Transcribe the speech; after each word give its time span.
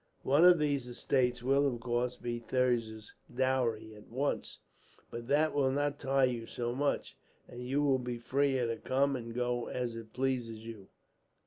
One 0.23 0.43
of 0.45 0.57
these 0.57 0.87
estates 0.87 1.43
will, 1.43 1.67
of 1.67 1.79
course, 1.79 2.15
be 2.17 2.39
Thirza's 2.39 3.13
dowry 3.31 3.93
at 3.95 4.07
once; 4.07 4.57
but 5.11 5.27
that 5.27 5.53
will 5.53 5.69
not 5.69 5.99
tie 5.99 6.23
you 6.23 6.47
so 6.47 6.73
much, 6.73 7.15
and 7.47 7.61
you 7.67 7.83
will 7.83 7.99
be 7.99 8.17
freer 8.17 8.65
to 8.65 8.77
come 8.77 9.15
and 9.15 9.31
go 9.35 9.67
as 9.67 9.95
it 9.95 10.11
pleases 10.13 10.65
you." 10.65 10.87